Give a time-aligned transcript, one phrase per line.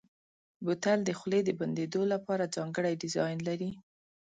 [0.65, 3.71] بوتل د خولې د بندېدو لپاره ځانګړی ډیزاین لري.